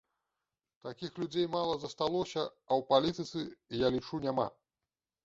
Такіх 0.85 1.19
людзей 1.21 1.45
мала 1.55 1.75
засталося, 1.83 2.45
а 2.71 2.79
ў 2.79 2.87
палітыцы, 2.93 3.39
я 3.85 3.93
лічу, 3.97 4.23
няма. 4.25 4.47